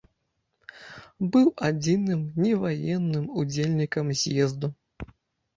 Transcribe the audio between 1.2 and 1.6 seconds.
Быў